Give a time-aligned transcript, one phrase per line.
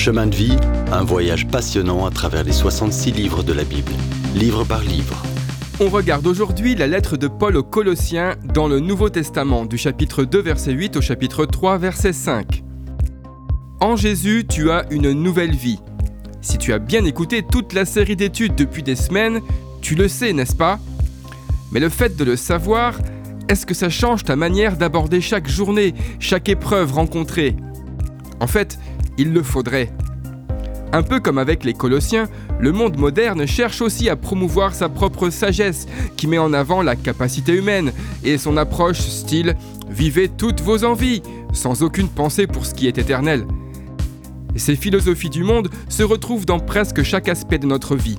[0.00, 0.56] Chemin de vie,
[0.92, 3.92] un voyage passionnant à travers les 66 livres de la Bible,
[4.34, 5.22] livre par livre.
[5.78, 10.24] On regarde aujourd'hui la lettre de Paul aux Colossiens dans le Nouveau Testament, du chapitre
[10.24, 12.64] 2 verset 8 au chapitre 3 verset 5.
[13.80, 15.80] En Jésus, tu as une nouvelle vie.
[16.40, 19.42] Si tu as bien écouté toute la série d'études depuis des semaines,
[19.82, 20.78] tu le sais, n'est-ce pas?
[21.72, 22.98] Mais le fait de le savoir,
[23.50, 27.54] est-ce que ça change ta manière d'aborder chaque journée, chaque épreuve rencontrée?
[28.40, 28.78] En fait,
[29.20, 29.92] il le faudrait.
[30.92, 32.26] Un peu comme avec les Colossiens,
[32.58, 35.86] le monde moderne cherche aussi à promouvoir sa propre sagesse,
[36.16, 37.92] qui met en avant la capacité humaine,
[38.24, 39.56] et son approche style
[39.90, 41.20] Vivez toutes vos envies,
[41.52, 43.44] sans aucune pensée pour ce qui est éternel.
[44.56, 48.18] Ces philosophies du monde se retrouvent dans presque chaque aspect de notre vie.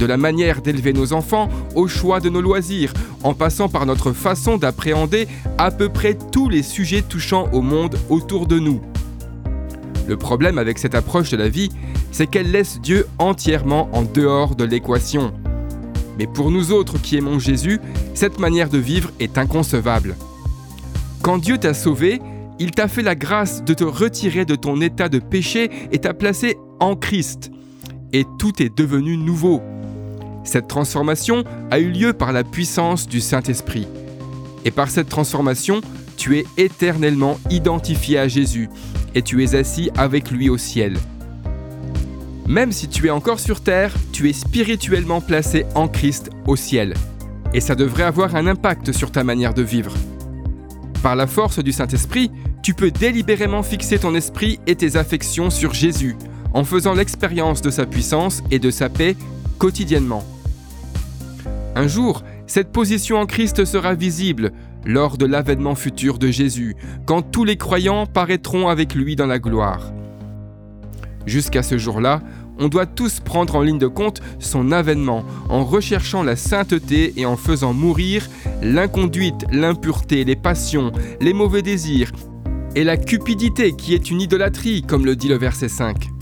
[0.00, 4.12] De la manière d'élever nos enfants au choix de nos loisirs, en passant par notre
[4.12, 5.28] façon d'appréhender
[5.58, 8.80] à peu près tous les sujets touchant au monde autour de nous.
[10.08, 11.70] Le problème avec cette approche de la vie,
[12.12, 15.32] c'est qu'elle laisse Dieu entièrement en dehors de l'équation.
[16.18, 17.80] Mais pour nous autres qui aimons Jésus,
[18.14, 20.16] cette manière de vivre est inconcevable.
[21.22, 22.20] Quand Dieu t'a sauvé,
[22.58, 26.14] il t'a fait la grâce de te retirer de ton état de péché et t'a
[26.14, 27.50] placé en Christ.
[28.12, 29.60] Et tout est devenu nouveau.
[30.44, 33.88] Cette transformation a eu lieu par la puissance du Saint-Esprit.
[34.64, 35.80] Et par cette transformation,
[36.16, 38.68] tu es éternellement identifié à Jésus
[39.14, 40.96] et tu es assis avec lui au ciel.
[42.46, 46.94] Même si tu es encore sur terre, tu es spirituellement placé en Christ au ciel.
[47.54, 49.92] Et ça devrait avoir un impact sur ta manière de vivre.
[51.02, 52.30] Par la force du Saint-Esprit,
[52.62, 56.16] tu peux délibérément fixer ton esprit et tes affections sur Jésus,
[56.52, 59.16] en faisant l'expérience de sa puissance et de sa paix
[59.58, 60.24] quotidiennement.
[61.74, 64.52] Un jour, cette position en Christ sera visible,
[64.84, 69.38] lors de l'avènement futur de Jésus, quand tous les croyants paraîtront avec lui dans la
[69.38, 69.92] gloire.
[71.26, 72.22] Jusqu'à ce jour-là,
[72.58, 77.26] on doit tous prendre en ligne de compte son avènement en recherchant la sainteté et
[77.26, 78.28] en faisant mourir
[78.62, 82.12] l'inconduite, l'impureté, les passions, les mauvais désirs
[82.74, 86.15] et la cupidité qui est une idolâtrie, comme le dit le verset 5.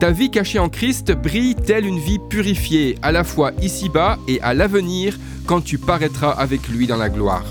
[0.00, 4.40] Ta vie cachée en Christ brille telle une vie purifiée, à la fois ici-bas et
[4.42, 7.44] à l'avenir, quand tu paraîtras avec lui dans la gloire.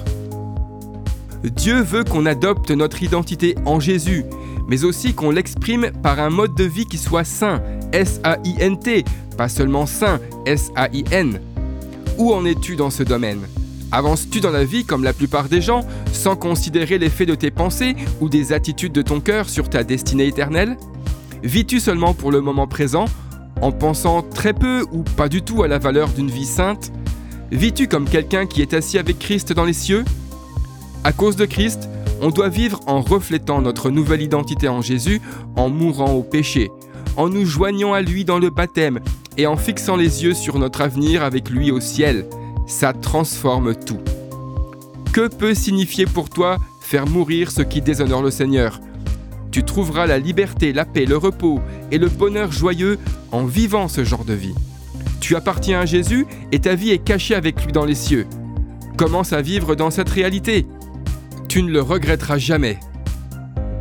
[1.44, 4.24] Dieu veut qu'on adopte notre identité en Jésus,
[4.69, 9.03] mais aussi qu'on l'exprime par un mode de vie qui soit saint, S-A-I-N-T,
[9.38, 11.41] pas seulement saint, S-A-I-N.
[12.18, 13.41] Où en es-tu dans ce domaine?
[13.91, 15.81] Avances-tu dans la vie comme la plupart des gens,
[16.14, 20.28] sans considérer l'effet de tes pensées ou des attitudes de ton cœur sur ta destinée
[20.28, 20.78] éternelle?
[21.44, 23.06] Vis-tu seulement pour le moment présent,
[23.62, 26.92] en pensant très peu ou pas du tout à la valeur d'une vie sainte?
[27.52, 30.03] Vis-tu comme quelqu'un qui est assis avec Christ dans les cieux?
[31.03, 31.90] À cause de Christ,
[32.22, 35.22] on doit vivre en reflétant notre nouvelle identité en Jésus,
[35.56, 36.72] en mourant au péché,
[37.16, 39.00] en nous joignant à lui dans le baptême
[39.38, 42.26] et en fixant les yeux sur notre avenir avec lui au ciel.
[42.68, 44.02] Ça transforme tout.
[45.14, 48.80] Que peut signifier pour toi faire mourir ce qui déshonore le Seigneur?
[49.52, 51.59] Tu trouveras la liberté, la paix, le repos
[51.91, 52.97] et le bonheur joyeux
[53.31, 54.56] en vivant ce genre de vie.
[55.19, 58.28] Tu appartiens à Jésus et ta vie est cachée avec lui dans les cieux.
[58.97, 60.66] Commence à vivre dans cette réalité.
[61.47, 62.80] Tu ne le regretteras jamais.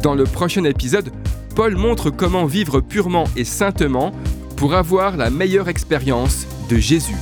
[0.03, 1.11] Dans le prochain épisode,
[1.55, 4.13] Paul montre comment vivre purement et saintement
[4.57, 7.17] pour avoir la meilleure expérience de Jésus.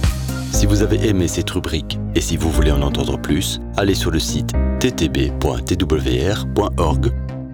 [0.53, 4.11] Si vous avez aimé cette rubrique et si vous voulez en entendre plus, allez sur
[4.11, 5.35] le site ttb.twr.org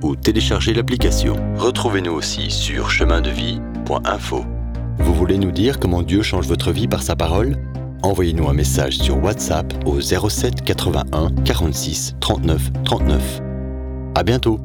[0.02, 1.36] ou téléchargez l'application.
[1.56, 4.44] Retrouvez-nous aussi sur chemindevie.info.
[4.98, 7.56] Vous voulez nous dire comment Dieu change votre vie par sa parole?
[8.02, 13.40] Envoyez-nous un message sur WhatsApp au 07 81 46 39 39.
[14.14, 14.58] À bientôt